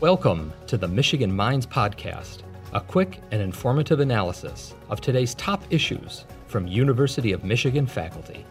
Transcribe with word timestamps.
Welcome 0.00 0.54
to 0.66 0.78
the 0.78 0.88
Michigan 0.88 1.30
Minds 1.30 1.66
Podcast, 1.66 2.38
a 2.72 2.80
quick 2.80 3.20
and 3.32 3.42
informative 3.42 4.00
analysis 4.00 4.74
of 4.88 5.02
today's 5.02 5.34
top 5.34 5.62
issues 5.68 6.24
from 6.46 6.66
University 6.66 7.32
of 7.32 7.44
Michigan 7.44 7.86
faculty. 7.86 8.46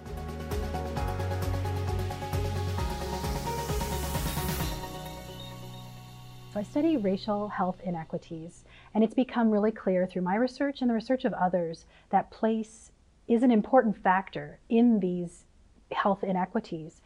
So 6.53 6.59
I 6.59 6.61
study 6.61 6.97
racial 6.97 7.47
health 7.47 7.81
inequities, 7.83 8.63
and 8.93 9.03
it's 9.03 9.15
become 9.15 9.49
really 9.49 9.71
clear 9.71 10.05
through 10.05 10.21
my 10.21 10.35
research 10.35 10.81
and 10.81 10.89
the 10.91 10.93
research 10.93 11.25
of 11.25 11.33
others 11.33 11.87
that 12.11 12.29
place 12.29 12.91
is 13.27 13.41
an 13.41 13.49
important 13.49 13.97
factor 13.97 14.59
in 14.69 14.99
these 14.99 15.45
health 15.91 16.23
inequities. 16.23 17.01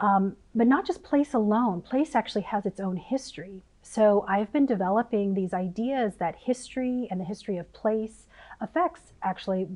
Um, 0.00 0.36
but 0.54 0.66
not 0.66 0.86
just 0.86 1.02
place 1.02 1.34
alone, 1.34 1.80
place 1.80 2.14
actually 2.14 2.42
has 2.42 2.66
its 2.66 2.80
own 2.80 2.96
history. 2.96 3.62
So 3.82 4.24
I've 4.28 4.52
been 4.52 4.66
developing 4.66 5.34
these 5.34 5.54
ideas 5.54 6.16
that 6.16 6.36
history 6.36 7.08
and 7.10 7.20
the 7.20 7.24
history 7.24 7.56
of 7.56 7.72
place 7.72 8.26
affects 8.60 9.12
actually 9.22 9.68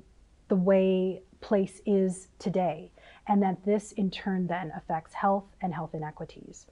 the 0.49 0.57
way 0.57 1.23
place 1.41 1.81
is 1.87 2.29
today, 2.39 2.91
and 3.27 3.43
that 3.43 3.65
this 3.65 3.93
in 3.93 4.11
turn 4.11 4.47
then 4.47 4.73
affects 4.77 5.15
health 5.15 5.45
and 5.63 5.73
health 5.73 5.95
inequities. 5.95 6.67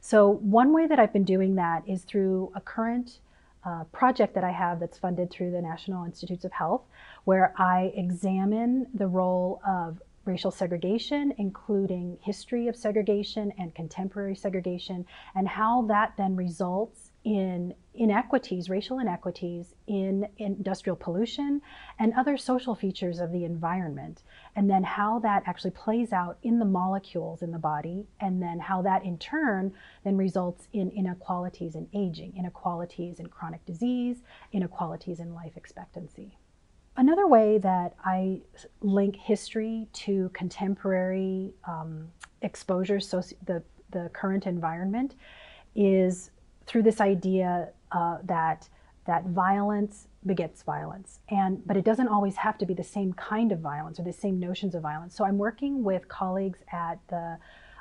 So, 0.00 0.28
one 0.28 0.72
way 0.72 0.86
that 0.86 0.98
I've 0.98 1.12
been 1.12 1.24
doing 1.24 1.54
that 1.54 1.82
is 1.86 2.02
through 2.04 2.52
a 2.54 2.60
current 2.60 3.20
uh, 3.64 3.84
project 3.92 4.34
that 4.34 4.44
I 4.44 4.50
have 4.50 4.80
that's 4.80 4.98
funded 4.98 5.30
through 5.30 5.52
the 5.52 5.62
National 5.62 6.04
Institutes 6.04 6.44
of 6.44 6.52
Health, 6.52 6.82
where 7.24 7.54
I 7.56 7.92
examine 7.94 8.86
the 8.94 9.06
role 9.06 9.60
of 9.66 10.02
racial 10.24 10.50
segregation, 10.50 11.32
including 11.38 12.18
history 12.22 12.68
of 12.68 12.76
segregation 12.76 13.52
and 13.58 13.74
contemporary 13.74 14.36
segregation, 14.36 15.06
and 15.34 15.48
how 15.48 15.82
that 15.82 16.14
then 16.16 16.36
results 16.36 17.10
in 17.24 17.74
inequities, 17.94 18.70
racial 18.70 18.98
inequities 18.98 19.74
in 19.86 20.26
industrial 20.38 20.96
pollution 20.96 21.60
and 21.98 22.14
other 22.14 22.36
social 22.36 22.74
features 22.74 23.18
of 23.18 23.32
the 23.32 23.44
environment, 23.44 24.22
and 24.56 24.70
then 24.70 24.82
how 24.82 25.18
that 25.18 25.42
actually 25.46 25.70
plays 25.70 26.12
out 26.12 26.38
in 26.42 26.58
the 26.58 26.64
molecules 26.64 27.42
in 27.42 27.50
the 27.50 27.58
body, 27.58 28.06
and 28.20 28.42
then 28.42 28.58
how 28.58 28.80
that 28.80 29.04
in 29.04 29.18
turn 29.18 29.72
then 30.04 30.16
results 30.16 30.68
in 30.72 30.90
inequalities 30.90 31.74
in 31.74 31.86
aging, 31.94 32.32
inequalities 32.36 33.20
in 33.20 33.26
chronic 33.26 33.64
disease, 33.66 34.22
inequalities 34.52 35.20
in 35.20 35.34
life 35.34 35.56
expectancy. 35.56 36.36
Another 37.00 37.26
way 37.26 37.56
that 37.56 37.94
I 38.04 38.42
link 38.82 39.16
history 39.16 39.88
to 40.04 40.30
contemporary 40.34 41.54
um, 41.66 42.08
exposures, 42.42 43.08
so 43.08 43.22
the, 43.46 43.62
the 43.90 44.10
current 44.12 44.46
environment, 44.46 45.14
is 45.74 46.30
through 46.66 46.82
this 46.82 47.00
idea 47.00 47.70
uh, 47.90 48.18
that 48.24 48.68
that 49.06 49.24
violence 49.28 50.08
begets 50.26 50.62
violence, 50.62 51.20
and 51.30 51.66
but 51.66 51.78
it 51.78 51.86
doesn't 51.86 52.08
always 52.08 52.36
have 52.36 52.58
to 52.58 52.66
be 52.66 52.74
the 52.74 52.84
same 52.84 53.14
kind 53.14 53.50
of 53.50 53.60
violence 53.60 53.98
or 53.98 54.02
the 54.02 54.12
same 54.12 54.38
notions 54.38 54.74
of 54.74 54.82
violence. 54.82 55.16
So 55.16 55.24
I'm 55.24 55.38
working 55.38 55.82
with 55.82 56.06
colleagues 56.06 56.58
at 56.70 56.98
the 57.08 57.38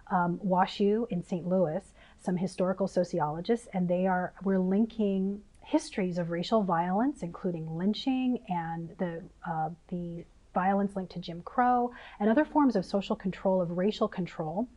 um, 0.09 0.39
WashU 0.45 1.07
in 1.09 1.21
St. 1.21 1.45
Louis, 1.45 1.83
some 2.21 2.37
historical 2.37 2.87
sociologists, 2.87 3.67
and 3.73 3.85
they 3.85 4.07
are 4.07 4.31
we're 4.43 4.59
linking 4.59 5.41
histories 5.69 6.17
of 6.17 6.31
racial 6.31 6.63
violence, 6.63 7.21
including 7.21 7.77
lynching 7.77 8.39
and 8.49 8.89
the, 8.97 9.21
uh, 9.47 9.69
the 9.89 10.25
violence 10.51 10.95
linked 10.95 11.11
to 11.11 11.19
Jim 11.19 11.43
Crow 11.43 11.91
and 12.19 12.27
other 12.27 12.43
forms 12.43 12.75
of 12.75 12.83
social 12.83 13.15
control, 13.15 13.61
of 13.61 13.77
racial 13.77 14.07
control, 14.07 14.67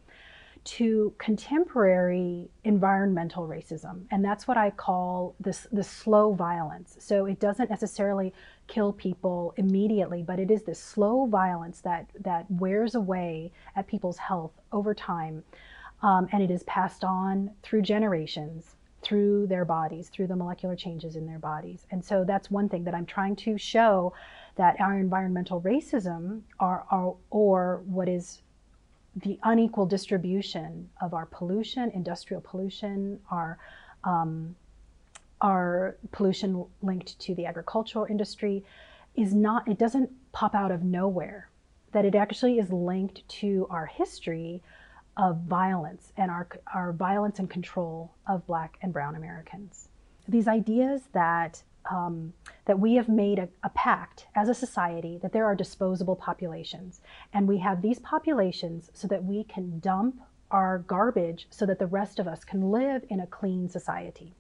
to 0.65 1.15
contemporary 1.17 2.51
environmental 2.65 3.49
racism. 3.49 4.03
And 4.11 4.23
that's 4.23 4.47
what 4.47 4.59
I 4.59 4.69
call 4.69 5.35
this 5.41 5.67
the 5.73 5.83
slow 5.83 6.35
violence. 6.35 6.97
So 7.01 7.25
it 7.25 7.41
doesn't 7.41 7.71
necessarily 7.71 8.35
kill 8.69 8.93
people 8.93 9.55
immediately, 9.57 10.23
but 10.23 10.39
it 10.39 10.51
is 10.51 10.63
this 10.63 10.79
slow 10.79 11.25
violence 11.27 11.81
that, 11.81 12.11
that 12.21 12.45
wears 12.51 12.95
away 12.95 13.51
at 13.77 13.87
people's 13.87 14.19
health 14.19 14.53
over 14.73 14.95
time. 14.95 15.43
Um, 16.03 16.29
and 16.33 16.43
it 16.43 16.51
is 16.51 16.65
passed 16.65 17.03
on 17.03 17.51
through 17.63 17.83
generations 17.83 18.77
through 19.03 19.47
their 19.49 19.65
bodies, 19.65 20.09
through 20.09 20.29
the 20.29 20.37
molecular 20.37 20.77
changes 20.77 21.17
in 21.17 21.27
their 21.27 21.39
bodies. 21.39 21.87
And 21.91 22.05
so 22.05 22.25
that's 22.25 22.51
one 22.51 22.69
thing 22.69 22.85
that 22.85 22.95
I'm 22.95 23.07
trying 23.07 23.37
to 23.37 23.59
show 23.59 24.13
that 24.57 24.81
our 24.81 24.99
environmental 24.99 25.61
racism 25.61 26.43
are, 26.61 26.85
are, 26.91 27.15
or 27.31 27.83
what 27.85 28.09
is 28.09 28.43
the 29.17 29.39
unequal 29.43 29.87
distribution 29.87 30.89
of 31.01 31.15
our 31.15 31.27
pollution, 31.27 31.91
industrial 31.91 32.41
pollution, 32.41 33.19
our 33.31 33.59
um, 34.05 34.57
our 35.41 35.97
pollution 36.13 36.65
linked 36.83 37.19
to 37.19 37.35
the 37.35 37.47
agricultural 37.47 38.07
industry 38.09 38.65
is 39.17 39.35
not 39.35 39.67
it 39.69 39.79
doesn't 39.79 40.11
pop 40.33 40.55
out 40.55 40.71
of 40.71 40.83
nowhere 40.83 41.51
that 41.93 42.05
it 42.05 42.15
actually 42.15 42.59
is 42.59 42.73
linked 42.73 43.29
to 43.29 43.67
our 43.69 43.87
history 43.87 44.63
of 45.17 45.43
violence 45.43 46.13
and 46.17 46.31
our, 46.31 46.49
our 46.75 46.93
violence 46.93 47.39
and 47.39 47.51
control 47.51 48.13
of 48.27 48.47
Black 48.47 48.79
and 48.83 48.93
Brown 48.93 49.15
Americans. 49.15 49.89
These 50.27 50.49
ideas 50.49 51.03
that 51.13 51.63
um, 51.91 52.33
that 52.67 52.79
we 52.79 52.95
have 52.95 53.09
made 53.09 53.41
a, 53.41 53.49
a, 53.65 53.69
pact 53.71 54.27
as 54.37 54.49
a 54.49 54.55
society 54.55 55.19
that 55.21 55.33
there 55.33 55.45
are 55.47 55.57
disposable 55.57 56.15
populations, 56.15 57.01
and 57.33 57.49
we 57.49 57.59
have 57.59 57.83
these 57.83 57.99
populations 57.99 58.89
so 58.95 59.09
that 59.09 59.25
we 59.25 59.43
can 59.43 59.81
dump 59.81 60.21
our 60.53 60.79
garbage 60.79 61.49
so 61.51 61.67
that 61.67 61.81
the 61.81 61.87
rest 61.87 62.21
of 62.21 62.29
us 62.29 62.45
can 62.45 62.71
live 62.71 63.05
in 63.09 63.19
a 63.19 63.27
clean 63.27 63.69
society. 63.69 64.33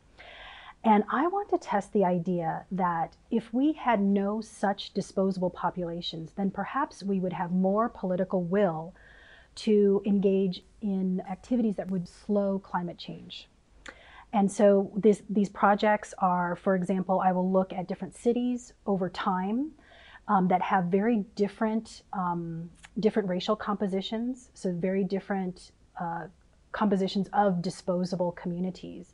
And 0.84 1.04
I 1.10 1.28
want 1.28 1.48
to 1.50 1.58
test 1.58 1.92
the 1.92 2.04
idea 2.04 2.64
that 2.72 3.16
if 3.30 3.52
we 3.54 3.72
had 3.72 4.00
no 4.00 4.40
such 4.40 4.92
disposable 4.92 5.50
populations, 5.50 6.32
then 6.36 6.50
perhaps 6.50 7.02
we 7.02 7.20
would 7.20 7.32
have 7.32 7.52
more 7.52 7.88
political 7.88 8.42
will 8.42 8.94
to 9.54 10.02
engage 10.06 10.62
in 10.80 11.22
activities 11.30 11.76
that 11.76 11.90
would 11.90 12.08
slow 12.08 12.58
climate 12.58 12.98
change. 12.98 13.48
And 14.32 14.50
so 14.50 14.90
this, 14.96 15.22
these 15.28 15.50
projects 15.50 16.14
are, 16.18 16.56
for 16.56 16.74
example, 16.74 17.20
I 17.20 17.32
will 17.32 17.50
look 17.50 17.72
at 17.72 17.86
different 17.86 18.16
cities 18.16 18.72
over 18.86 19.10
time 19.10 19.72
um, 20.26 20.48
that 20.48 20.62
have 20.62 20.84
very 20.86 21.24
different, 21.36 22.02
um, 22.12 22.70
different 22.98 23.28
racial 23.28 23.56
compositions, 23.56 24.50
so 24.54 24.72
very 24.72 25.04
different 25.04 25.72
uh, 26.00 26.28
compositions 26.72 27.28
of 27.34 27.60
disposable 27.60 28.32
communities. 28.32 29.12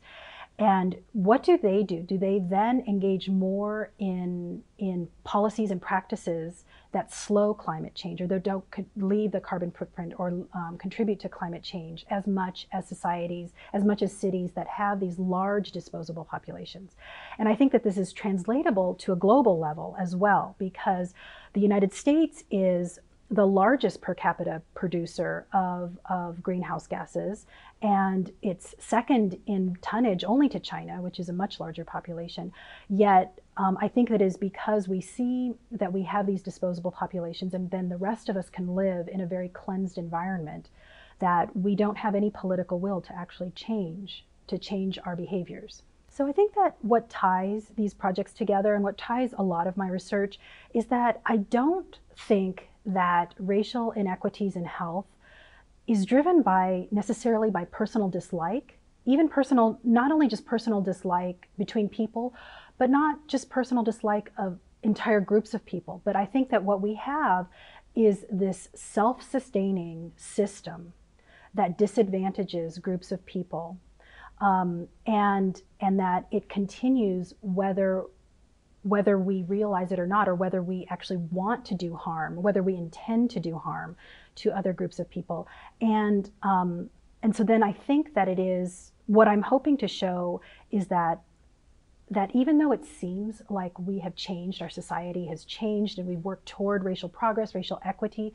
And 0.59 0.97
what 1.13 1.41
do 1.41 1.57
they 1.57 1.83
do? 1.83 2.01
Do 2.01 2.17
they 2.17 2.39
then 2.39 2.83
engage 2.85 3.29
more 3.29 3.91
in, 3.97 4.61
in 4.77 5.07
policies 5.23 5.71
and 5.71 5.81
practices 5.81 6.65
that 6.91 7.13
slow 7.13 7.53
climate 7.53 7.95
change 7.95 8.19
or 8.19 8.27
that 8.27 8.43
don't 8.43 8.65
leave 8.97 9.31
the 9.31 9.39
carbon 9.39 9.71
footprint 9.71 10.13
or 10.17 10.27
um, 10.53 10.77
contribute 10.77 11.19
to 11.21 11.29
climate 11.29 11.63
change 11.63 12.05
as 12.09 12.27
much 12.27 12.67
as 12.73 12.89
societies, 12.89 13.53
as 13.71 13.85
much 13.85 14.01
as 14.01 14.11
cities 14.11 14.51
that 14.51 14.67
have 14.67 14.99
these 14.99 15.17
large 15.17 15.71
disposable 15.71 16.25
populations? 16.25 16.97
And 17.37 17.47
I 17.47 17.55
think 17.55 17.71
that 17.71 17.83
this 17.85 17.97
is 17.97 18.11
translatable 18.11 18.95
to 18.95 19.13
a 19.13 19.15
global 19.15 19.59
level 19.59 19.95
as 19.97 20.13
well 20.13 20.55
because 20.59 21.13
the 21.53 21.61
United 21.61 21.93
States 21.93 22.43
is 22.51 22.99
the 23.31 23.45
largest 23.45 24.01
per 24.01 24.15
capita 24.15 24.61
producer 24.73 25.45
of, 25.53 25.97
of 26.09 26.41
greenhouse 26.41 26.87
gases, 26.87 27.45
and 27.81 28.31
it's 28.41 28.75
second 28.77 29.39
in 29.45 29.77
tonnage 29.81 30.23
only 30.25 30.49
to 30.49 30.59
China, 30.59 31.01
which 31.01 31.19
is 31.19 31.29
a 31.29 31.33
much 31.33 31.59
larger 31.59 31.85
population. 31.85 32.51
Yet, 32.89 33.39
um, 33.57 33.77
I 33.81 33.87
think 33.87 34.09
that 34.09 34.21
is 34.21 34.35
because 34.35 34.87
we 34.87 35.01
see 35.01 35.53
that 35.71 35.93
we 35.93 36.03
have 36.03 36.25
these 36.25 36.41
disposable 36.41 36.91
populations, 36.91 37.53
and 37.53 37.71
then 37.71 37.89
the 37.89 37.97
rest 37.97 38.27
of 38.29 38.35
us 38.35 38.49
can 38.49 38.75
live 38.75 39.07
in 39.07 39.21
a 39.21 39.25
very 39.25 39.49
cleansed 39.49 39.97
environment, 39.97 40.69
that 41.19 41.55
we 41.55 41.75
don't 41.75 41.97
have 41.97 42.15
any 42.15 42.31
political 42.31 42.79
will 42.79 43.01
to 43.01 43.15
actually 43.15 43.51
change, 43.51 44.25
to 44.47 44.57
change 44.57 44.99
our 45.05 45.15
behaviors. 45.15 45.83
So 46.09 46.27
I 46.27 46.31
think 46.31 46.55
that 46.55 46.75
what 46.81 47.09
ties 47.09 47.71
these 47.77 47.93
projects 47.93 48.33
together 48.33 48.73
and 48.73 48.83
what 48.83 48.97
ties 48.97 49.33
a 49.37 49.43
lot 49.43 49.67
of 49.67 49.77
my 49.77 49.87
research 49.87 50.39
is 50.73 50.87
that 50.87 51.21
I 51.25 51.37
don't 51.37 51.97
think 52.17 52.69
that 52.85 53.35
racial 53.37 53.91
inequities 53.91 54.55
in 54.55 54.65
health 54.65 55.05
is 55.89 56.05
driven 56.05 56.43
by 56.43 56.87
necessarily 56.91 57.49
by 57.49 57.65
personal 57.65 58.09
dislike, 58.09 58.77
even 59.05 59.27
personal, 59.27 59.79
not 59.83 60.11
only 60.11 60.27
just 60.27 60.45
personal 60.45 60.81
dislike 60.81 61.49
between 61.57 61.89
people, 61.89 62.35
but 62.77 62.91
not 62.91 63.27
just 63.27 63.49
personal 63.49 63.83
dislike 63.83 64.31
of 64.37 64.59
entire 64.83 65.19
groups 65.19 65.55
of 65.55 65.65
people. 65.65 65.99
But 66.05 66.15
I 66.15 66.27
think 66.27 66.51
that 66.51 66.63
what 66.63 66.79
we 66.79 66.93
have 66.93 67.47
is 67.95 68.23
this 68.29 68.69
self 68.75 69.23
sustaining 69.27 70.11
system 70.15 70.93
that 71.55 71.79
disadvantages 71.79 72.77
groups 72.77 73.11
of 73.11 73.25
people. 73.25 73.77
Um, 74.41 74.87
and, 75.07 75.61
and 75.81 75.99
that 75.99 76.27
it 76.31 76.47
continues 76.47 77.33
whether 77.41 78.03
whether 78.83 79.17
we 79.17 79.43
realize 79.43 79.91
it 79.91 79.99
or 79.99 80.07
not, 80.07 80.29
or 80.29 80.35
whether 80.35 80.61
we 80.61 80.87
actually 80.89 81.17
want 81.31 81.65
to 81.65 81.75
do 81.75 81.95
harm, 81.95 82.41
whether 82.41 82.63
we 82.63 82.75
intend 82.75 83.29
to 83.31 83.39
do 83.39 83.57
harm 83.57 83.95
to 84.35 84.51
other 84.51 84.73
groups 84.73 84.99
of 84.99 85.09
people. 85.09 85.47
And 85.81 86.29
um, 86.43 86.89
and 87.21 87.35
so 87.35 87.43
then 87.43 87.63
I 87.63 87.73
think 87.73 88.13
that 88.13 88.27
it 88.27 88.39
is 88.39 88.91
what 89.07 89.27
I'm 89.27 89.41
hoping 89.41 89.77
to 89.77 89.87
show 89.87 90.41
is 90.71 90.87
that 90.87 91.21
that 92.11 92.31
even 92.33 92.57
though 92.57 92.71
it 92.71 92.85
seems 92.85 93.41
like 93.49 93.77
we 93.77 93.99
have 93.99 94.15
changed, 94.15 94.61
our 94.61 94.69
society 94.69 95.27
has 95.27 95.45
changed, 95.45 95.99
and 95.99 96.07
we've 96.07 96.23
worked 96.23 96.47
toward 96.47 96.83
racial 96.83 97.09
progress, 97.09 97.53
racial 97.53 97.79
equity, 97.85 98.33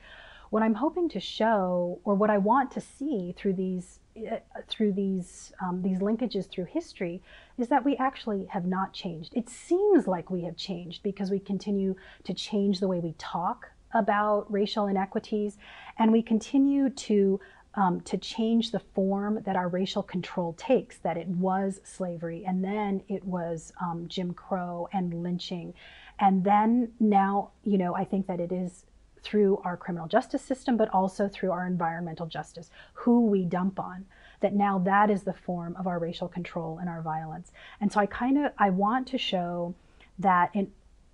what 0.54 0.62
I'm 0.62 0.74
hoping 0.74 1.08
to 1.08 1.18
show, 1.18 1.98
or 2.04 2.14
what 2.14 2.30
I 2.30 2.38
want 2.38 2.70
to 2.70 2.80
see 2.80 3.34
through 3.36 3.54
these 3.54 3.98
uh, 4.16 4.36
through 4.68 4.92
these 4.92 5.52
um, 5.60 5.82
these 5.82 5.98
linkages 5.98 6.48
through 6.48 6.66
history, 6.66 7.20
is 7.58 7.66
that 7.70 7.84
we 7.84 7.96
actually 7.96 8.44
have 8.44 8.64
not 8.64 8.92
changed. 8.92 9.32
It 9.34 9.48
seems 9.48 10.06
like 10.06 10.30
we 10.30 10.44
have 10.44 10.56
changed 10.56 11.02
because 11.02 11.32
we 11.32 11.40
continue 11.40 11.96
to 12.22 12.32
change 12.32 12.78
the 12.78 12.86
way 12.86 13.00
we 13.00 13.14
talk 13.18 13.72
about 13.94 14.46
racial 14.48 14.86
inequities, 14.86 15.58
and 15.98 16.12
we 16.12 16.22
continue 16.22 16.88
to 16.88 17.40
um, 17.74 18.00
to 18.02 18.16
change 18.16 18.70
the 18.70 18.84
form 18.94 19.42
that 19.46 19.56
our 19.56 19.66
racial 19.66 20.04
control 20.04 20.52
takes, 20.52 20.98
that 20.98 21.16
it 21.16 21.26
was 21.26 21.80
slavery, 21.82 22.44
and 22.46 22.62
then 22.62 23.02
it 23.08 23.24
was 23.24 23.72
um, 23.82 24.06
Jim 24.06 24.32
Crow 24.32 24.88
and 24.92 25.20
lynching. 25.20 25.74
And 26.20 26.44
then 26.44 26.92
now, 27.00 27.50
you 27.64 27.76
know, 27.76 27.96
I 27.96 28.04
think 28.04 28.28
that 28.28 28.38
it 28.38 28.52
is 28.52 28.84
through 29.24 29.60
our 29.64 29.76
criminal 29.76 30.06
justice 30.06 30.42
system, 30.42 30.76
but 30.76 30.88
also 30.90 31.28
through 31.28 31.50
our 31.50 31.66
environmental 31.66 32.26
justice, 32.26 32.70
who 32.92 33.26
we 33.26 33.44
dump 33.44 33.80
on, 33.80 34.04
that 34.40 34.54
now 34.54 34.78
that 34.78 35.10
is 35.10 35.22
the 35.22 35.32
form 35.32 35.74
of 35.76 35.86
our 35.86 35.98
racial 35.98 36.28
control 36.28 36.78
and 36.78 36.88
our 36.88 37.02
violence. 37.02 37.50
And 37.80 37.90
so 37.90 37.98
I 38.00 38.06
kind 38.06 38.38
of, 38.38 38.52
I 38.58 38.70
want 38.70 39.08
to 39.08 39.18
show 39.18 39.74
that 40.18 40.50
in 40.54 40.70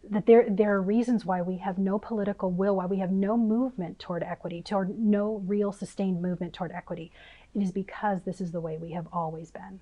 that 0.08 0.24
there, 0.24 0.46
there 0.48 0.74
are 0.74 0.80
reasons 0.80 1.26
why 1.26 1.42
we 1.42 1.58
have 1.58 1.76
no 1.76 1.98
political 1.98 2.50
will, 2.50 2.76
why 2.76 2.86
we 2.86 2.98
have 2.98 3.12
no 3.12 3.36
movement 3.36 3.98
toward 3.98 4.22
equity, 4.22 4.62
toward 4.62 4.98
no 4.98 5.42
real 5.46 5.72
sustained 5.72 6.22
movement 6.22 6.54
toward 6.54 6.72
equity. 6.72 7.12
It 7.54 7.62
is 7.62 7.70
because 7.70 8.22
this 8.22 8.40
is 8.40 8.50
the 8.50 8.62
way 8.62 8.78
we 8.78 8.92
have 8.92 9.06
always 9.12 9.50
been. 9.50 9.80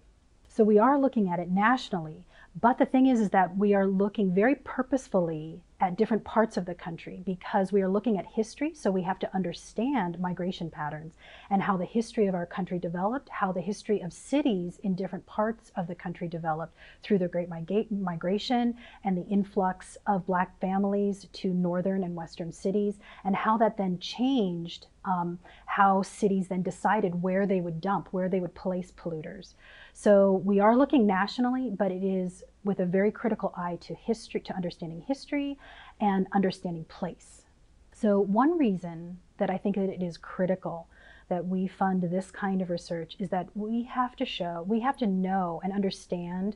So 0.48 0.64
we 0.64 0.78
are 0.78 0.98
looking 0.98 1.28
at 1.28 1.38
it 1.38 1.50
nationally, 1.50 2.24
but 2.60 2.78
the 2.78 2.86
thing 2.86 3.06
is, 3.06 3.20
is 3.20 3.30
that 3.30 3.56
we 3.56 3.74
are 3.74 3.86
looking 3.86 4.34
very 4.34 4.56
purposefully 4.56 5.60
at 5.80 5.96
different 5.96 6.24
parts 6.24 6.56
of 6.56 6.64
the 6.64 6.74
country 6.74 7.22
because 7.24 7.70
we 7.70 7.82
are 7.82 7.88
looking 7.88 8.18
at 8.18 8.26
history. 8.26 8.72
So 8.74 8.90
we 8.90 9.02
have 9.02 9.20
to 9.20 9.34
understand 9.34 10.18
migration 10.18 10.70
patterns 10.70 11.14
and 11.50 11.62
how 11.62 11.76
the 11.76 11.84
history 11.84 12.26
of 12.26 12.34
our 12.34 12.46
country 12.46 12.80
developed, 12.80 13.28
how 13.28 13.52
the 13.52 13.60
history 13.60 14.00
of 14.00 14.12
cities 14.12 14.80
in 14.82 14.96
different 14.96 15.24
parts 15.26 15.70
of 15.76 15.86
the 15.86 15.94
country 15.94 16.26
developed 16.26 16.74
through 17.02 17.18
the 17.18 17.28
Great 17.28 17.48
Migration 17.48 18.74
and 19.04 19.16
the 19.16 19.26
influx 19.28 19.96
of 20.08 20.26
Black 20.26 20.58
families 20.60 21.26
to 21.32 21.54
northern 21.54 22.02
and 22.02 22.16
western 22.16 22.52
cities, 22.52 22.98
and 23.24 23.36
how 23.36 23.56
that 23.58 23.76
then 23.76 23.98
changed 24.00 24.86
um, 25.04 25.38
how 25.66 26.02
cities 26.02 26.48
then 26.48 26.62
decided 26.62 27.22
where 27.22 27.46
they 27.46 27.60
would 27.60 27.80
dump, 27.80 28.08
where 28.10 28.28
they 28.28 28.40
would 28.40 28.54
place 28.54 28.92
polluters. 28.92 29.54
So 30.00 30.40
we 30.44 30.60
are 30.60 30.76
looking 30.76 31.08
nationally, 31.08 31.72
but 31.76 31.90
it 31.90 32.04
is 32.04 32.44
with 32.62 32.78
a 32.78 32.86
very 32.86 33.10
critical 33.10 33.52
eye 33.56 33.78
to 33.80 33.96
history, 33.96 34.40
to 34.42 34.54
understanding 34.54 35.00
history 35.00 35.58
and 36.00 36.28
understanding 36.32 36.84
place. 36.84 37.42
So 37.90 38.20
one 38.20 38.56
reason 38.56 39.18
that 39.38 39.50
I 39.50 39.58
think 39.58 39.74
that 39.74 39.88
it 39.88 40.00
is 40.00 40.16
critical 40.16 40.86
that 41.28 41.44
we 41.44 41.66
fund 41.66 42.00
this 42.00 42.30
kind 42.30 42.62
of 42.62 42.70
research 42.70 43.16
is 43.18 43.28
that 43.30 43.48
we 43.56 43.82
have 43.92 44.14
to 44.18 44.24
show, 44.24 44.64
we 44.68 44.78
have 44.78 44.96
to 44.98 45.06
know 45.08 45.60
and 45.64 45.72
understand 45.72 46.54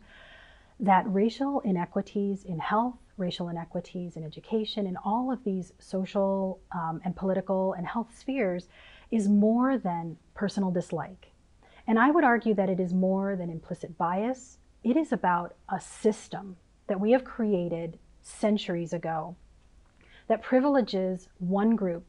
that 0.78 1.12
racial 1.12 1.58
inequities 1.62 2.44
in 2.44 2.60
health, 2.60 3.00
racial 3.16 3.48
inequities 3.48 4.16
in 4.16 4.22
education, 4.22 4.86
in 4.86 4.96
all 4.98 5.32
of 5.32 5.42
these 5.42 5.72
social 5.80 6.60
um, 6.70 7.00
and 7.04 7.16
political 7.16 7.72
and 7.72 7.88
health 7.88 8.16
spheres 8.16 8.68
is 9.10 9.28
more 9.28 9.78
than 9.78 10.16
personal 10.32 10.70
dislike. 10.70 11.31
And 11.86 11.98
I 11.98 12.10
would 12.10 12.24
argue 12.24 12.54
that 12.54 12.68
it 12.68 12.80
is 12.80 12.94
more 12.94 13.36
than 13.36 13.50
implicit 13.50 13.98
bias. 13.98 14.58
It 14.84 14.96
is 14.96 15.12
about 15.12 15.54
a 15.68 15.80
system 15.80 16.56
that 16.86 17.00
we 17.00 17.12
have 17.12 17.24
created 17.24 17.98
centuries 18.22 18.92
ago 18.92 19.36
that 20.28 20.42
privileges 20.42 21.28
one 21.38 21.76
group 21.76 22.04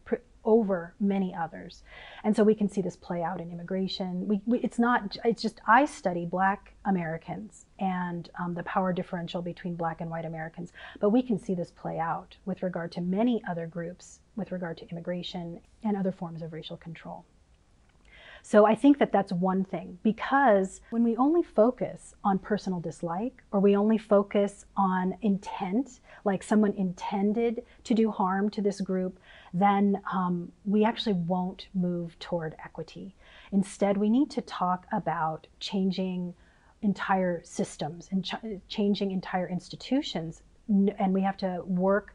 over 0.46 0.94
many 1.00 1.34
others. 1.34 1.84
And 2.24 2.36
so 2.36 2.44
we 2.44 2.56
can 2.56 2.70
see 2.70 2.82
this 2.82 2.96
play 2.96 3.24
out 3.24 3.40
in 3.40 3.52
immigration. 3.52 4.28
We, 4.28 4.42
we, 4.46 4.60
it's 4.60 4.78
not, 4.78 5.18
it's 5.24 5.42
just, 5.42 5.62
I 5.68 5.86
study 5.86 6.26
Black 6.26 6.74
Americans 6.86 7.66
and 7.80 8.30
um, 8.40 8.54
the 8.54 8.64
power 8.64 8.92
differential 8.92 9.42
between 9.42 9.76
Black 9.76 10.02
and 10.02 10.10
white 10.10 10.26
Americans, 10.26 10.74
but 11.00 11.10
we 11.10 11.22
can 11.22 11.40
see 11.40 11.56
this 11.56 11.72
play 11.72 11.98
out 11.98 12.36
with 12.46 12.62
regard 12.62 12.92
to 12.94 13.02
many 13.02 13.42
other 13.50 13.68
groups 13.68 14.20
with 14.36 14.52
regard 14.52 14.78
to 14.78 14.90
immigration 14.90 15.62
and 15.84 15.96
other 15.96 16.12
forms 16.12 16.42
of 16.42 16.52
racial 16.52 16.78
control. 16.78 17.26
So 18.46 18.66
I 18.66 18.76
think 18.76 19.00
that 19.00 19.14
that's 19.14 19.32
one 19.32 19.64
thing 19.64 19.98
because 20.04 20.82
when 20.90 21.02
we 21.02 21.16
only 21.16 21.44
focus 21.44 22.14
on 22.26 22.40
personal 22.40 22.82
dislike 22.82 23.42
or 23.54 23.62
we 23.62 23.78
only 23.78 23.98
focus 23.98 24.66
on 24.76 25.18
intent, 25.22 26.02
like 26.26 26.44
someone 26.44 26.74
intended 26.74 27.64
to 27.86 27.94
do 27.94 28.12
harm 28.12 28.50
to 28.50 28.62
this 28.62 28.82
group, 28.82 29.18
then 29.54 30.02
um, 30.12 30.52
we 30.66 30.84
actually 30.84 31.14
won't 31.14 31.68
move 31.74 32.20
toward 32.20 32.54
equity. 32.64 33.16
Instead, 33.54 33.96
we 33.96 34.10
need 34.10 34.30
to 34.32 34.42
talk 34.42 34.88
about 34.92 35.48
changing 35.62 36.34
entire 36.82 37.42
systems 37.46 38.10
and 38.12 38.26
ch 38.26 38.36
changing 38.68 39.12
entire 39.12 39.48
institutions. 39.48 40.42
And 40.68 41.14
we 41.14 41.22
have 41.22 41.38
to 41.38 41.62
work 41.66 42.14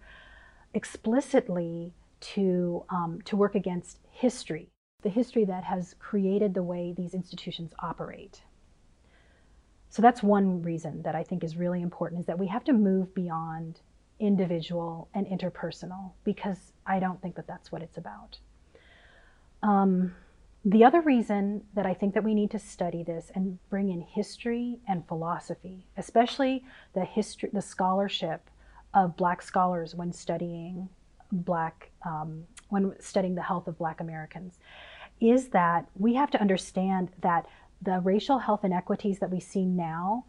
explicitly 0.75 1.95
to, 2.21 2.85
um, 2.91 3.21
to 3.25 3.35
work 3.35 3.55
against 3.55 3.99
history 4.11 4.69
the 5.03 5.09
history 5.09 5.45
that 5.45 5.63
has 5.63 5.95
created 6.01 6.55
the 6.55 6.63
way 6.63 6.93
these 6.93 7.15
institutions 7.15 7.73
operate. 7.79 8.43
So 9.91 10.03
that's 10.03 10.25
one 10.25 10.61
reason 10.63 11.03
that 11.03 11.15
I 11.15 11.23
think 11.23 11.45
is 11.45 11.57
really 11.57 11.83
important 11.83 12.21
is 12.21 12.27
that 12.27 12.39
we 12.39 12.49
have 12.49 12.65
to 12.65 12.73
move 12.73 13.15
beyond 13.15 13.81
individual 14.19 15.09
and 15.15 15.25
interpersonal 15.29 16.11
because 16.25 16.73
I 16.85 16.99
don't 16.99 17.23
think 17.23 17.37
that 17.37 17.47
that's 17.47 17.71
what 17.71 17.81
it's 17.81 17.97
about. 17.97 18.39
Um, 19.63 20.17
the 20.65 20.85
other 20.85 21.01
reason 21.01 21.63
that 21.75 21.87
I 21.87 21.95
think 21.95 22.15
that 22.15 22.25
we 22.25 22.35
need 22.35 22.51
to 22.51 22.59
study 22.59 23.05
this 23.05 23.31
and 23.37 23.59
bring 23.71 23.91
in 23.91 24.01
history 24.01 24.81
and 24.89 25.07
philosophy, 25.07 25.87
especially 25.97 26.65
the 26.95 27.05
history, 27.05 27.51
the 27.53 27.63
scholarship 27.63 28.51
of 28.93 29.17
Black 29.17 29.43
scholars 29.43 29.95
when 29.95 30.13
studying 30.13 30.89
Black, 31.33 31.91
um, 32.05 32.45
when 32.69 32.95
studying 33.01 33.35
the 33.35 33.43
health 33.43 33.69
of 33.69 33.79
Black 33.79 34.01
Americans, 34.01 34.59
is 35.21 35.49
that 35.49 35.87
we 35.97 36.15
have 36.15 36.31
to 36.31 36.41
understand 36.41 37.11
that 37.21 37.47
the 37.83 38.01
racial 38.01 38.39
health 38.39 38.65
inequities 38.65 39.19
that 39.19 39.31
we 39.31 39.41
see 39.41 39.65
now, 39.65 40.25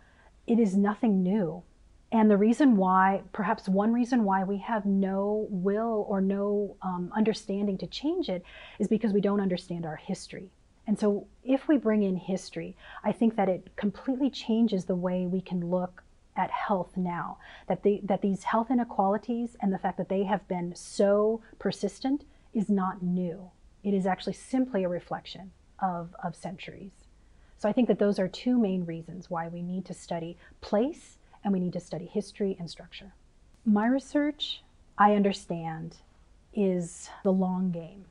it 0.47 0.59
is 0.59 0.75
nothing 0.75 1.23
new. 1.23 1.63
And 2.11 2.29
the 2.29 2.37
reason 2.37 2.75
why, 2.75 3.21
perhaps 3.33 3.69
one 3.69 3.93
reason 3.93 4.23
why 4.23 4.43
we 4.43 4.57
have 4.59 4.85
no 4.85 5.47
will 5.49 6.05
or 6.07 6.21
no 6.21 6.75
um, 6.81 7.11
understanding 7.15 7.77
to 7.79 7.87
change 7.87 8.29
it 8.29 8.43
is 8.79 8.87
because 8.87 9.13
we 9.13 9.21
don't 9.21 9.41
understand 9.41 9.85
our 9.85 9.95
history. 9.95 10.49
And 10.87 10.97
so, 10.97 11.27
if 11.43 11.67
we 11.67 11.77
bring 11.77 12.01
in 12.01 12.15
history, 12.15 12.75
I 13.03 13.11
think 13.11 13.35
that 13.35 13.47
it 13.47 13.75
completely 13.75 14.31
changes 14.31 14.85
the 14.85 14.95
way 14.95 15.27
we 15.27 15.39
can 15.39 15.69
look 15.69 16.03
at 16.39 16.49
health 16.49 16.95
now. 16.95 17.37
That, 17.67 17.83
the, 17.83 17.99
that 18.03 18.21
these 18.21 18.43
health 18.45 18.71
inequalities 18.71 19.57
and 19.61 19.73
the 19.73 19.77
fact 19.77 19.97
that 19.97 20.09
they 20.09 20.23
have 20.23 20.47
been 20.47 20.73
so 20.73 21.41
persistent 21.59 22.23
is 22.53 22.69
not 22.69 23.03
new. 23.03 23.51
It 23.83 23.93
is 23.93 24.05
actually 24.05 24.33
simply 24.33 24.83
a 24.83 24.89
reflection 24.89 25.51
of, 25.79 26.15
of 26.23 26.35
centuries. 26.35 26.91
So 27.57 27.67
I 27.67 27.73
think 27.73 27.89
that 27.89 27.99
those 27.99 28.19
are 28.19 28.27
two 28.27 28.57
main 28.57 28.85
reasons 28.85 29.29
why 29.29 29.49
we 29.49 29.61
need 29.61 29.85
to 29.85 29.93
study 29.93 30.37
place 30.61 31.17
and 31.43 31.51
we 31.51 31.59
need 31.59 31.73
to 31.73 31.79
study 31.79 32.05
history 32.05 32.55
and 32.57 32.69
structure. 32.69 33.13
My 33.65 33.87
research, 33.87 34.63
I 34.97 35.15
understand, 35.15 35.97
is 36.53 37.09
the 37.23 37.33
long 37.33 37.71
game. 37.71 38.05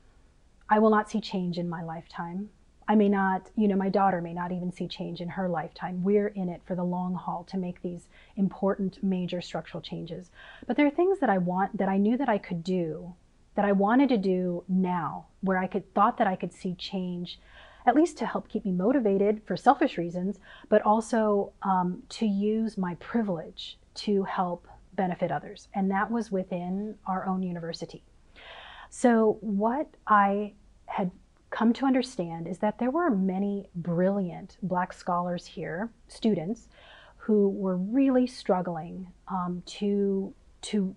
I 0.69 0.79
will 0.79 0.91
not 0.91 1.11
see 1.11 1.21
change 1.21 1.57
in 1.57 1.69
my 1.69 1.83
lifetime. 1.83 2.51
I 2.89 2.95
may 2.95 3.09
not, 3.09 3.51
you 3.55 3.69
know, 3.69 3.77
my 3.77 3.91
daughter 3.91 4.23
may 4.23 4.33
not 4.33 4.51
even 4.51 4.73
see 4.73 4.89
change 4.89 5.21
in 5.21 5.29
her 5.29 5.49
lifetime. 5.49 6.03
We're 6.03 6.29
in 6.29 6.49
it 6.49 6.63
for 6.65 6.75
the 6.75 6.85
long 6.85 7.15
haul 7.15 7.45
to 7.45 7.59
make 7.59 7.83
these 7.83 8.09
important 8.37 9.03
major 9.05 9.43
structural 9.43 9.83
changes. 9.83 10.31
But 10.67 10.77
there 10.77 10.87
are 10.87 10.91
things 10.91 11.21
that 11.21 11.29
I 11.29 11.37
want 11.37 11.77
that 11.77 11.91
I 11.91 11.99
knew 11.99 12.17
that 12.17 12.31
I 12.31 12.39
could 12.39 12.65
do 12.65 13.15
that 13.55 13.65
I 13.65 13.73
wanted 13.73 14.09
to 14.11 14.17
do 14.17 14.65
now, 14.69 15.27
where 15.41 15.59
I 15.59 15.67
could 15.67 15.93
thought 15.93 16.17
that 16.19 16.29
I 16.29 16.37
could 16.37 16.53
see 16.53 16.75
change, 16.77 17.41
at 17.87 17.97
least 17.97 18.17
to 18.19 18.27
help 18.27 18.49
keep 18.49 18.65
me 18.65 18.71
motivated 18.71 19.43
for 19.45 19.57
selfish 19.57 19.99
reasons, 19.99 20.39
but 20.69 20.81
also 20.83 21.53
um, 21.63 22.05
to 22.11 22.25
use 22.27 22.79
my 22.79 22.95
privilege 23.01 23.77
to 23.95 24.23
help 24.23 24.69
benefit 24.95 25.33
others. 25.33 25.69
And 25.75 25.91
that 25.91 26.09
was 26.09 26.31
within 26.31 26.95
our 27.07 27.27
own 27.27 27.43
university. 27.43 28.05
So 28.91 29.39
what 29.41 29.89
I 30.07 30.55
had 30.87 31.11
come 31.51 31.73
to 31.75 31.87
understand 31.87 32.47
is 32.47 32.59
that 32.59 32.79
there 32.79 32.91
were 32.91 33.11
many 33.11 33.69
brilliant 33.75 34.57
Black 34.63 34.93
scholars 34.93 35.47
here, 35.47 35.91
students, 36.09 36.69
who 37.17 37.49
were 37.51 37.77
really 37.77 38.27
struggling 38.27 39.13
um, 39.29 39.63
to, 39.67 40.33
to 40.63 40.95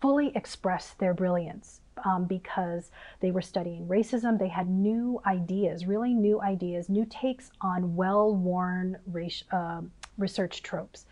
fully 0.00 0.32
express 0.34 0.94
their 0.98 1.14
brilliance 1.14 1.80
um, 2.04 2.24
because 2.24 2.90
they 3.20 3.30
were 3.30 3.42
studying 3.42 3.86
racism. 3.86 4.38
They 4.38 4.48
had 4.48 4.68
new 4.68 5.20
ideas, 5.26 5.86
really 5.86 6.14
new 6.14 6.40
ideas, 6.40 6.88
new 6.88 7.06
takes 7.08 7.50
on 7.60 7.94
well-worn 7.94 8.98
uh, 9.52 9.80
research 10.18 10.62
tropes, 10.62 11.06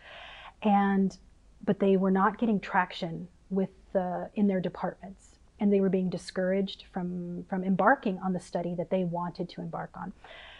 and 0.63 1.17
but 1.65 1.79
they 1.79 1.97
were 1.97 2.11
not 2.11 2.37
getting 2.37 2.59
traction 2.59 3.27
with 3.49 3.69
the 3.93 4.29
in 4.35 4.47
their 4.47 4.59
departments, 4.59 5.28
and 5.59 5.71
they 5.71 5.81
were 5.81 5.89
being 5.89 6.09
discouraged 6.09 6.85
from 6.91 7.45
from 7.49 7.63
embarking 7.63 8.19
on 8.19 8.33
the 8.33 8.39
study 8.39 8.75
that 8.75 8.89
they 8.89 9.03
wanted 9.03 9.49
to 9.49 9.61
embark 9.61 9.91
on. 9.95 10.13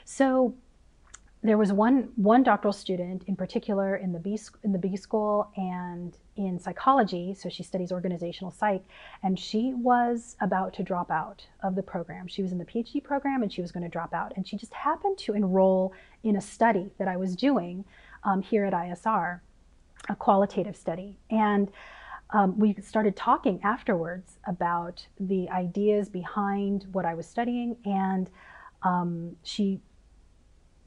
So 0.06 0.56
there 1.41 1.58
was 1.58 1.72
one 1.72 2.10
one 2.18 2.44
doctoral 2.44 2.74
student 2.74 3.24
in 3.27 3.36
particular 3.36 3.96
in 3.96 4.12
the 4.12 4.20
B 4.20 4.38
in 4.63 4.74
the 4.74 4.77
B 4.77 4.98
school 4.98 5.50
and 5.56 6.18
in 6.36 6.60
psychology. 6.60 7.34
So 7.34 7.48
she 7.48 7.63
studies 7.63 7.91
organizational 7.91 8.51
psych, 8.51 8.84
and 9.24 9.39
she 9.39 9.74
was 9.74 10.36
about 10.41 10.74
to 10.75 10.84
drop 10.84 11.10
out 11.10 11.46
of 11.63 11.75
the 11.75 11.84
program. 11.84 12.27
She 12.27 12.41
was 12.41 12.51
in 12.51 12.58
the 12.58 12.65
PhD 12.65 13.01
program 13.01 13.41
and 13.41 13.51
she 13.51 13.62
was 13.62 13.72
going 13.72 13.84
to 13.84 13.89
drop 13.89 14.13
out, 14.13 14.34
and 14.36 14.48
she 14.48 14.58
just 14.58 14.74
happened 14.74 15.18
to 15.20 15.34
enroll 15.34 15.94
in 16.24 16.36
a 16.36 16.41
study 16.41 16.91
that 16.98 17.08
I 17.08 17.15
was 17.15 17.36
doing 17.36 17.86
um, 18.25 18.41
here 18.41 18.65
at 18.65 18.74
ISR, 18.74 19.39
a 20.10 20.15
qualitative 20.15 20.75
study, 20.75 21.18
and. 21.29 21.72
Um, 22.32 22.60
we 22.60 22.76
started 22.82 23.16
talking 23.16 23.60
afterwards 23.64 24.38
about 24.48 25.08
the 25.20 25.50
ideas 25.50 26.10
behind 26.10 26.86
what 26.92 27.06
I 27.06 27.16
was 27.16 27.28
studying, 27.28 27.78
and 27.86 28.30
um, 28.84 29.36
she 29.44 29.82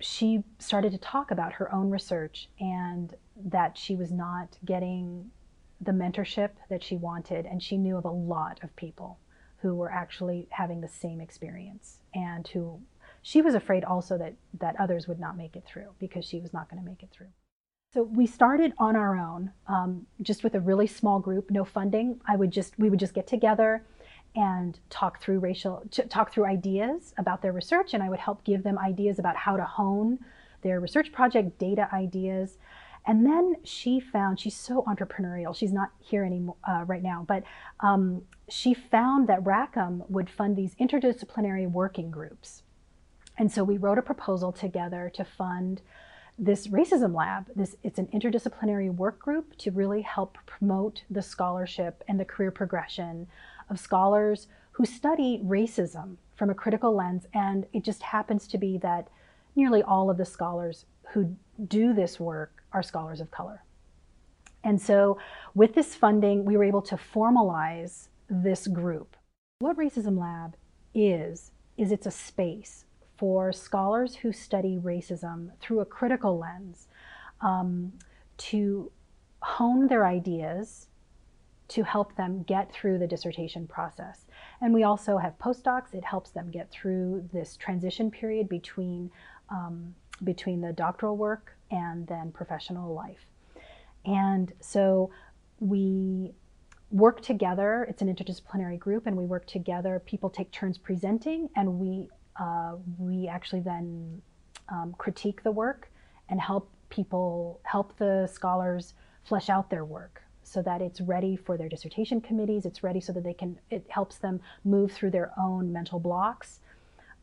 she 0.01 0.43
started 0.59 0.93
to 0.93 0.99
talk 0.99 1.31
about 1.31 1.53
her 1.55 1.73
own 1.73 1.89
research 1.89 2.49
and 2.59 3.15
that 3.37 3.79
she 3.79 3.95
was 3.95 4.11
not 4.11 4.59
getting 4.65 5.31
the 5.81 5.93
mentorship 5.93 6.51
that 6.69 6.83
she 6.83 6.97
wanted. 6.97 7.47
And 7.47 7.63
she 7.63 7.77
knew 7.77 7.97
of 7.97 8.05
a 8.05 8.11
lot 8.11 8.59
of 8.65 8.75
people 8.75 9.19
who 9.59 9.75
were 9.77 9.93
actually 9.93 10.49
having 10.51 10.81
the 10.81 10.89
same 10.89 11.21
experience 11.21 11.99
and 12.15 12.47
who 12.49 12.81
she 13.23 13.41
was 13.41 13.55
afraid 13.55 13.85
also 13.85 14.19
that, 14.19 14.35
that 14.59 14.75
others 14.81 15.07
would 15.07 15.21
not 15.21 15.37
make 15.37 15.55
it 15.55 15.65
through 15.65 15.95
because 16.01 16.25
she 16.25 16.41
was 16.41 16.53
not 16.53 16.69
going 16.69 16.83
to 16.83 16.89
make 16.89 17.05
it 17.05 17.11
through. 17.13 17.29
So 17.95 18.05
we 18.05 18.27
started 18.27 18.73
on 18.79 18.97
our 18.97 19.19
own, 19.19 19.51
um, 19.67 20.07
just 20.23 20.43
with 20.43 20.55
a 20.55 20.61
really 20.61 20.87
small 20.87 21.21
group, 21.21 21.51
no 21.51 21.63
funding. 21.63 22.21
I 22.27 22.37
would 22.37 22.51
just 22.51 22.79
we 22.79 22.89
would 22.89 22.99
just 22.99 23.13
get 23.13 23.27
together 23.27 23.85
and 24.35 24.79
talk 24.89 25.21
through 25.21 25.41
racial, 25.41 25.83
talk 26.09 26.33
through 26.33 26.47
ideas 26.47 27.13
about 27.19 27.43
their 27.43 27.53
research, 27.53 27.93
and 27.93 28.03
I 28.03 28.09
would 28.09 28.19
help 28.19 28.45
give 28.45 28.63
them 28.63 28.79
ideas 28.79 29.19
about 29.19 29.37
how 29.37 29.59
to 29.59 29.65
hone 29.65 30.21
their 30.63 30.81
research 30.81 31.13
project, 31.13 31.59
data 31.59 31.87
ideas. 31.93 32.57
And 33.05 33.27
then 33.27 33.57
she 33.63 34.01
found 34.01 34.41
she's 34.41 34.57
so 34.57 34.85
entrepreneurial. 34.85 35.55
She's 35.55 35.73
not 35.73 35.91
here 36.01 36.25
anymore 36.25 36.57
uh, 36.67 36.85
right 36.87 37.03
now, 37.03 37.27
but 37.29 37.43
um, 37.81 38.23
she 38.49 38.73
found 38.73 39.29
that 39.29 39.45
Rackham 39.45 40.05
would 40.09 40.31
fund 40.31 40.57
these 40.57 40.75
interdisciplinary 40.77 41.71
working 41.71 42.11
groups. 42.11 42.63
And 43.37 43.53
so 43.53 43.65
we 43.65 43.77
wrote 43.77 43.99
a 43.99 44.03
proposal 44.03 44.51
together 44.51 45.11
to 45.15 45.25
fund 45.25 45.83
this 46.43 46.67
racism 46.67 47.15
lab. 47.15 47.47
This 47.55 47.77
it's 47.85 48.01
an 48.01 48.09
interdisciplinary 48.09 48.93
work 48.93 49.21
group 49.21 49.57
to 49.59 49.71
really 49.71 50.03
help 50.03 50.37
promote 50.45 51.05
the 51.09 51.23
scholarship 51.23 52.03
and 52.09 52.19
the 52.19 52.25
career 52.25 52.51
progression 52.51 53.29
of 53.71 53.79
scholars 53.79 54.49
who 54.73 54.85
study 54.85 55.41
racism 55.45 56.17
from 56.35 56.51
a 56.51 56.55
critical 56.55 56.95
lens. 56.95 57.27
And 57.33 57.67
it 57.73 57.85
just 57.85 58.03
happens 58.03 58.49
to 58.49 58.59
be 58.59 58.77
that 58.79 59.07
nearly 59.55 59.85
all 59.85 60.11
of 60.11 60.17
the 60.17 60.25
scholars 60.25 60.85
who 61.13 61.37
do 61.69 61.95
this 61.95 62.19
work 62.19 62.65
are 62.73 62.83
scholars 62.83 63.21
of 63.21 63.31
color. 63.31 63.63
And 64.65 64.81
so, 64.81 65.19
with 65.55 65.75
this 65.75 65.95
funding, 65.95 66.45
we 66.45 66.57
were 66.57 66.65
able 66.65 66.83
to 66.83 66.97
formalize 66.97 68.09
this 68.29 68.67
group. 68.67 69.17
What 69.61 69.77
Racism 69.77 70.19
Lab 70.19 70.57
is, 70.95 71.53
is 71.77 71.93
it's 71.93 72.07
a 72.07 72.11
space 72.11 72.85
for 73.23 73.52
scholars 73.52 74.17
who 74.17 74.33
study 74.33 74.76
racism 74.83 75.49
through 75.61 75.79
a 75.79 75.85
critical 75.85 76.41
lens 76.41 76.88
um, 77.41 77.93
to 78.37 78.91
hone 79.43 79.87
their 79.87 80.05
ideas 80.05 80.88
to 81.69 81.85
help 81.85 82.17
them 82.17 82.43
get 82.43 82.73
through 82.73 82.99
the 82.99 83.07
dissertation 83.07 83.64
process. 83.69 84.26
And 84.61 84.75
we 84.75 84.83
also 84.83 85.19
have 85.19 85.38
postdocs. 85.38 85.95
It 85.95 86.05
helps 86.05 86.31
them 86.33 86.50
get 86.50 86.73
through 86.73 87.29
this 87.33 87.57
transition 87.57 88.11
period 88.11 88.49
between, 88.49 89.09
um, 89.50 89.95
between 90.25 90.61
the 90.61 90.73
doctoral 90.73 91.17
work 91.17 91.57
and 91.71 92.05
then 92.09 92.33
professional 92.33 92.93
life. 92.93 93.25
And 94.05 94.52
so 94.59 95.11
we 95.61 96.33
work 96.91 97.21
together. 97.21 97.87
It's 97.88 98.02
an 98.02 98.12
interdisciplinary 98.12 98.81
group, 98.81 99.07
and 99.07 99.17
we 99.17 99.26
work 99.26 99.47
together. 99.47 100.02
People 100.05 100.29
take 100.29 100.50
turns 100.50 100.76
presenting, 100.76 101.50
and 101.55 101.79
we 101.79 102.09
uh, 102.39 102.77
we 102.99 103.29
actually 103.29 103.61
then 103.61 104.23
um, 104.69 104.95
critique 104.99 105.43
the 105.43 105.51
work 105.51 105.91
and 106.29 106.41
help 106.41 106.71
people 106.89 107.61
help 107.65 107.97
the 107.99 108.29
scholars 108.33 108.95
flesh 109.25 109.49
out 109.49 109.71
their 109.71 109.85
work 109.85 110.23
so 110.43 110.61
that 110.62 110.83
it's 110.83 111.01
ready 111.01 111.37
for 111.37 111.57
their 111.57 111.69
dissertation 111.69 112.21
committees. 112.21 112.67
It's 112.67 112.83
ready 112.83 113.01
so 113.01 113.12
that 113.12 113.25
they 113.25 113.35
can, 113.35 113.59
it 113.71 113.87
helps 113.89 114.19
them 114.19 114.41
move 114.65 114.93
through 114.93 115.11
their 115.11 115.33
own 115.39 115.73
mental 115.73 116.01
blocks. 116.01 116.61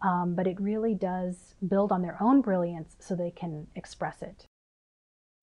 Um, 0.01 0.33
but 0.33 0.47
it 0.47 0.59
really 0.61 0.93
does 0.95 1.55
build 1.67 1.91
on 1.91 2.01
their 2.01 2.17
own 2.21 2.41
brilliance 2.41 2.95
so 2.99 3.15
they 3.15 3.31
can 3.31 3.67
express 3.75 4.21
it. 4.21 4.45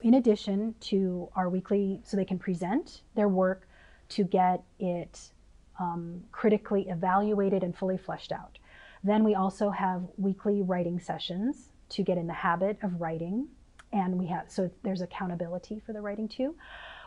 In 0.01 0.15
addition 0.15 0.75
to 0.81 1.29
our 1.37 1.49
weekly, 1.49 2.01
so 2.05 2.17
they 2.17 2.25
can 2.25 2.39
present 2.39 3.03
their 3.15 3.29
work 3.29 3.69
to 4.11 4.25
get 4.25 4.63
it 4.79 5.31
um, 5.79 6.23
critically 6.33 6.89
evaluated 6.89 7.63
and 7.63 7.77
fully 7.77 7.99
fleshed 7.99 8.33
out. 8.33 8.59
Then 9.07 9.23
we 9.23 9.37
also 9.37 9.71
have 9.71 10.03
weekly 10.17 10.63
writing 10.63 10.99
sessions 10.99 11.71
to 11.91 12.03
get 12.03 12.19
in 12.19 12.27
the 12.27 12.33
habit 12.33 12.77
of 12.83 13.01
writing. 13.01 13.47
And 13.93 14.19
we 14.19 14.27
have, 14.27 14.51
so 14.51 14.69
there's 14.83 15.01
accountability 15.01 15.81
for 15.87 15.93
the 15.93 16.01
writing 16.01 16.27
too. 16.27 16.57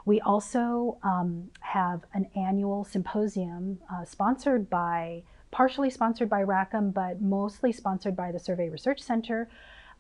We 0.06 0.22
also 0.22 0.98
um, 1.03 1.50
have 1.60 2.03
an 2.13 2.29
annual 2.38 2.86
symposium 2.86 3.79
uh, 3.94 4.06
sponsored 4.06 4.70
by, 4.70 5.24
partially 5.51 5.89
sponsored 5.89 6.29
by 6.29 6.44
Rackham, 6.44 6.91
but 6.91 7.22
mostly 7.22 7.74
sponsored 7.74 8.15
by 8.15 8.32
the 8.32 8.39
Survey 8.39 8.70
Research 8.70 9.01
Center, 9.01 9.50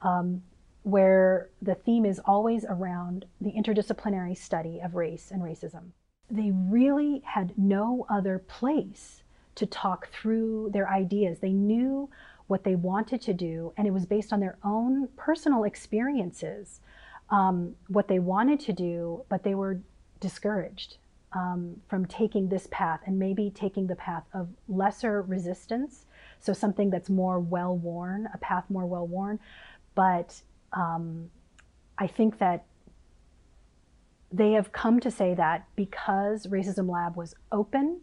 um, 0.01 0.41
where 0.83 1.49
the 1.61 1.75
theme 1.75 2.05
is 2.05 2.21
always 2.23 2.63
around 2.69 3.25
the 3.41 3.51
interdisciplinary 3.51 4.37
study 4.37 4.79
of 4.79 4.95
race 4.95 5.31
and 5.31 5.41
racism. 5.41 5.91
They 6.31 6.51
really 6.53 7.23
had 7.25 7.57
no 7.57 8.05
other 8.09 8.39
place 8.39 9.23
to 9.59 9.65
talk 9.65 10.09
through 10.09 10.69
their 10.71 10.89
ideas. 10.89 11.39
They 11.39 11.51
knew 11.51 12.09
what 12.47 12.63
they 12.63 12.75
wanted 12.75 13.21
to 13.23 13.33
do, 13.33 13.73
and 13.77 13.85
it 13.85 13.91
was 13.91 14.05
based 14.05 14.31
on 14.31 14.39
their 14.39 14.57
own 14.63 15.09
personal 15.17 15.65
experiences 15.65 16.79
um, 17.29 17.75
what 17.89 18.07
they 18.07 18.19
wanted 18.19 18.61
to 18.61 18.73
do, 18.73 19.23
but 19.27 19.43
they 19.43 19.55
were 19.55 19.81
discouraged 20.21 20.97
um, 21.33 21.75
from 21.89 22.05
taking 22.05 22.47
this 22.47 22.67
path 22.71 23.01
and 23.05 23.19
maybe 23.19 23.51
taking 23.53 23.85
the 23.87 23.95
path 23.95 24.23
of 24.33 24.47
lesser 24.69 25.21
resistance. 25.21 26.05
So 26.39 26.53
something 26.53 26.89
that's 26.89 27.09
more 27.09 27.37
well 27.39 27.75
worn, 27.75 28.29
a 28.33 28.37
path 28.37 28.63
more 28.69 28.85
well 28.85 29.05
worn. 29.05 29.39
But 29.93 30.41
um, 30.71 31.29
I 31.97 32.07
think 32.07 32.39
that 32.39 32.63
they 34.31 34.53
have 34.53 34.71
come 34.71 35.01
to 35.01 35.11
say 35.11 35.33
that 35.33 35.67
because 35.75 36.47
Racism 36.47 36.89
Lab 36.89 37.17
was 37.17 37.35
open 37.51 37.99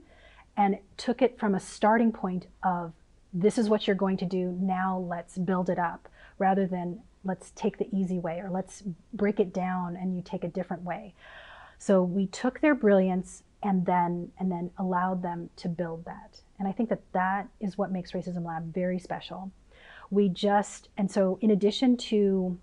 and 0.56 0.78
took 0.96 1.22
it 1.22 1.38
from 1.38 1.54
a 1.54 1.60
starting 1.60 2.12
point 2.12 2.46
of 2.62 2.92
this 3.32 3.58
is 3.58 3.68
what 3.68 3.86
you're 3.86 3.96
going 3.96 4.16
to 4.18 4.24
do, 4.24 4.56
now 4.60 4.98
let's 4.98 5.36
build 5.36 5.68
it 5.68 5.78
up, 5.78 6.08
rather 6.38 6.66
than 6.66 7.00
let's 7.24 7.50
take 7.56 7.76
the 7.76 7.88
easy 7.92 8.18
way 8.18 8.38
or 8.38 8.48
let's 8.50 8.82
break 9.12 9.40
it 9.40 9.52
down 9.52 9.96
and 9.96 10.14
you 10.16 10.22
take 10.22 10.44
a 10.44 10.48
different 10.48 10.82
way. 10.84 11.12
So 11.78 12.02
we 12.02 12.26
took 12.26 12.60
their 12.60 12.74
brilliance 12.74 13.42
and 13.62 13.84
then 13.84 14.30
and 14.38 14.50
then 14.50 14.70
allowed 14.78 15.22
them 15.22 15.50
to 15.56 15.68
build 15.68 16.04
that. 16.04 16.40
And 16.58 16.68
I 16.68 16.72
think 16.72 16.88
that 16.88 17.02
that 17.12 17.48
is 17.60 17.76
what 17.76 17.90
makes 17.90 18.12
Racism 18.12 18.44
Lab 18.44 18.72
very 18.72 18.98
special. 18.98 19.50
We 20.10 20.28
just 20.28 20.88
and 20.96 21.10
so 21.10 21.38
in 21.40 21.50
addition 21.50 21.96
to 21.96 22.58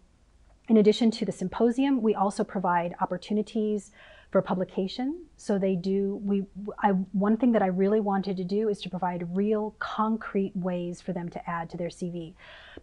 in 0.70 0.78
addition 0.78 1.12
to 1.12 1.26
the 1.26 1.32
symposium, 1.32 2.02
we 2.02 2.16
also 2.16 2.44
provide 2.44 2.96
opportunities 3.02 3.92
for 4.34 4.42
publication. 4.42 5.26
So 5.38 5.58
they 5.58 5.76
do 5.76 6.20
we 6.26 6.44
I 6.80 6.90
one 7.14 7.38
thing 7.38 7.54
that 7.54 7.62
I 7.62 7.68
really 7.68 8.02
wanted 8.02 8.36
to 8.38 8.44
do 8.44 8.68
is 8.68 8.82
to 8.82 8.90
provide 8.90 9.36
real 9.36 9.76
concrete 9.80 10.52
ways 10.56 11.00
for 11.00 11.14
them 11.14 11.30
to 11.30 11.50
add 11.50 11.70
to 11.70 11.78
their 11.78 11.90
CV. 11.90 12.34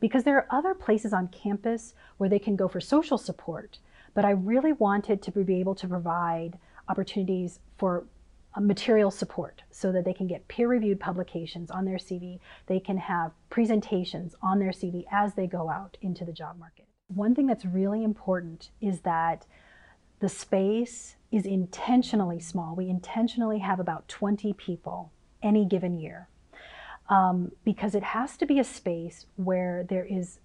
Because 0.00 0.24
there 0.24 0.36
are 0.36 0.46
other 0.50 0.74
places 0.74 1.12
on 1.12 1.28
campus 1.28 1.94
where 2.16 2.30
they 2.30 2.38
can 2.38 2.56
go 2.56 2.68
for 2.68 2.80
social 2.80 3.18
support 3.18 3.78
but 4.14 4.24
I 4.24 4.30
really 4.30 4.72
wanted 4.72 5.22
to 5.22 5.30
be 5.30 5.60
able 5.60 5.74
to 5.76 5.88
provide 5.88 6.58
opportunities 6.88 7.60
for 7.78 8.04
uh, 8.54 8.60
material 8.60 9.10
support 9.10 9.62
so 9.70 9.92
that 9.92 10.04
they 10.04 10.12
can 10.12 10.26
get 10.26 10.48
peer 10.48 10.68
reviewed 10.68 10.98
publications 10.98 11.70
on 11.70 11.84
their 11.84 11.98
CV. 11.98 12.40
They 12.66 12.80
can 12.80 12.98
have 12.98 13.32
presentations 13.48 14.34
on 14.42 14.58
their 14.58 14.70
CV 14.70 15.04
as 15.12 15.34
they 15.34 15.46
go 15.46 15.70
out 15.70 15.96
into 16.02 16.24
the 16.24 16.32
job 16.32 16.58
market. 16.58 16.86
One 17.08 17.34
thing 17.34 17.46
that's 17.46 17.64
really 17.64 18.02
important 18.02 18.70
is 18.80 19.00
that 19.00 19.46
the 20.20 20.28
space 20.28 21.16
is 21.30 21.46
intentionally 21.46 22.40
small. 22.40 22.74
We 22.74 22.88
intentionally 22.88 23.58
have 23.60 23.78
about 23.78 24.08
20 24.08 24.52
people 24.54 25.12
any 25.42 25.64
given 25.64 25.98
year. 25.98 26.28
Um, 27.08 27.52
because 27.64 27.94
it 27.94 28.02
has 28.02 28.36
to 28.36 28.46
be 28.46 28.60
a 28.60 28.64
space 28.64 29.26
where 29.36 29.84
there 29.88 30.04
is 30.04 30.38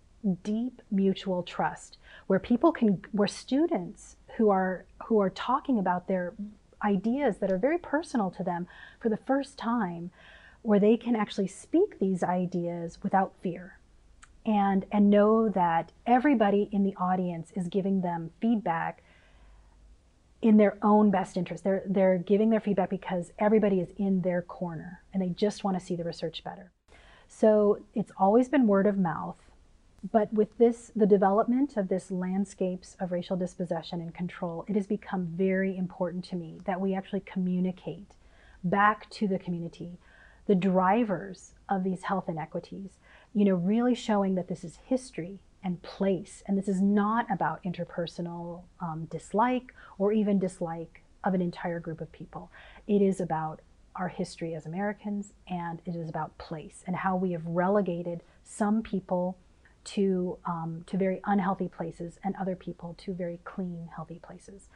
deep 0.44 0.82
mutual 0.90 1.44
trust, 1.44 1.98
where 2.28 2.40
people 2.40 2.72
can, 2.72 3.02
where 3.12 3.28
students 3.28 4.16
who 4.38 4.50
are 4.50 4.86
who 5.06 5.20
are 5.20 5.30
talking 5.30 5.78
about 5.78 6.08
their 6.08 6.34
ideas 6.84 7.38
that 7.38 7.52
are 7.52 7.58
very 7.58 7.78
personal 7.78 8.32
to 8.32 8.44
them 8.44 8.68
for 9.00 9.10
the 9.10 9.18
first 9.18 9.58
time, 9.58 10.10
where 10.64 10.80
they 10.80 10.98
can 10.98 11.16
actually 11.16 11.48
speak 11.48 12.00
these 12.00 12.24
ideas 12.24 12.98
without 13.04 13.34
fear, 13.42 13.78
and 14.44 14.86
and 14.92 15.12
know 15.12 15.48
that 15.50 15.92
everybody 16.08 16.68
in 16.72 16.84
the 16.84 16.96
audience 16.96 17.52
is 17.56 17.68
giving 17.68 18.02
them 18.02 18.32
feedback 18.42 19.04
in 20.46 20.58
their 20.58 20.78
own 20.84 21.10
best 21.10 21.38
interest. 21.38 21.64
They're, 21.64 21.82
they're 21.88 22.20
giving 22.20 22.52
their 22.52 22.60
feedback 22.60 22.92
because 22.92 23.32
everybody 23.40 23.80
is 23.80 23.90
in 23.98 24.22
their 24.22 24.44
corner 24.44 25.02
and 25.12 25.20
they 25.20 25.30
just 25.30 25.64
want 25.64 25.76
to 25.80 25.84
see 25.84 25.96
the 25.96 26.04
research 26.04 26.44
better. 26.44 26.72
So 27.28 27.80
it's 27.96 28.12
always 28.16 28.48
been 28.48 28.68
word 28.68 28.86
of 28.86 28.96
mouth. 28.96 29.38
But 30.12 30.32
with 30.32 30.56
this, 30.60 30.92
the 30.96 31.08
development 31.08 31.78
of 31.78 31.88
this 31.88 32.12
landscapes 32.12 32.96
of 33.00 33.12
racial 33.12 33.36
dispossession 33.36 34.00
and 34.02 34.14
control, 34.14 34.66
it 34.68 34.76
has 34.76 34.86
become 34.86 35.26
very 35.26 35.76
important 35.76 36.24
to 36.26 36.36
me 36.36 36.60
that 36.66 36.80
we 36.80 36.94
actually 36.94 37.22
communicate 37.22 38.12
back 38.64 39.10
to 39.10 39.28
the 39.28 39.40
community 39.40 39.98
the 40.46 40.54
drivers 40.54 41.54
of 41.68 41.84
these 41.84 42.04
health 42.04 42.30
inequities, 42.30 43.00
you 43.34 43.46
know, 43.46 43.56
really 43.56 43.96
showing 43.96 44.36
that 44.36 44.48
this 44.48 44.64
is 44.64 44.78
history 44.86 45.40
and 45.66 45.82
place. 45.82 46.44
And 46.46 46.58
this 46.58 46.70
is 46.70 46.80
not 46.80 47.26
about 47.30 47.62
interpersonal 47.64 48.62
um, 48.80 49.08
dislike 49.10 49.74
or 49.98 50.14
even 50.14 50.40
dislike 50.40 51.02
of 51.24 51.34
an 51.34 51.42
entire 51.42 51.80
group 51.80 52.00
of 52.00 52.12
people. 52.12 52.52
It 52.88 53.02
is 53.02 53.20
about 53.20 53.62
our 53.96 54.08
history 54.08 54.54
as 54.54 54.66
Americans 54.66 55.34
and 55.50 55.82
it 55.86 55.96
is 55.96 56.08
about 56.08 56.38
place 56.38 56.84
and 56.86 56.96
how 56.96 57.16
we 57.16 57.32
have 57.32 57.46
relegated 57.46 58.22
some 58.44 58.84
people 58.84 59.38
to, 59.86 60.38
um, 60.46 60.84
to 60.88 60.98
very 60.98 61.20
unhealthy 61.26 61.68
places 61.68 62.20
and 62.24 62.36
other 62.40 62.56
people 62.56 62.96
to 63.00 63.14
very 63.14 63.40
clean, 63.44 63.90
healthy 63.96 64.20
places. 64.20 64.70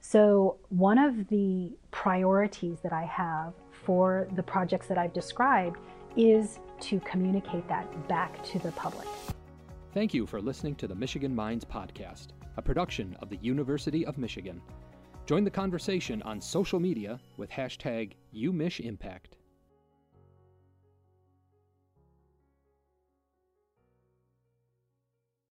So, 0.00 0.56
one 0.68 0.98
of 0.98 1.28
the 1.28 1.72
priorities 1.90 2.80
that 2.82 2.92
I 2.92 3.04
have 3.04 3.52
for 3.84 4.28
the 4.34 4.42
projects 4.42 4.88
that 4.88 4.98
I've 4.98 5.12
described 5.12 5.78
is 6.16 6.58
to 6.80 7.00
communicate 7.00 7.68
that 7.68 8.08
back 8.08 8.42
to 8.44 8.58
the 8.58 8.72
public. 8.72 9.06
Thank 9.94 10.14
you 10.14 10.26
for 10.26 10.40
listening 10.40 10.74
to 10.76 10.88
the 10.88 10.94
Michigan 10.94 11.34
Minds 11.34 11.66
Podcast, 11.66 12.28
a 12.56 12.62
production 12.62 13.14
of 13.20 13.28
the 13.28 13.36
University 13.42 14.06
of 14.06 14.16
Michigan. 14.16 14.62
Join 15.26 15.44
the 15.44 15.50
conversation 15.50 16.22
on 16.22 16.40
social 16.40 16.80
media 16.80 17.20
with 17.36 17.50
hashtag 17.50 18.12
UMichImpact. 18.34 19.36